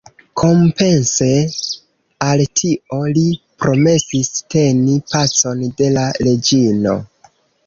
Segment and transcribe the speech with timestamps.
[0.41, 1.27] Kompense
[2.29, 3.27] al tio, li
[3.65, 6.97] promesis teni „pacon de la reĝino“.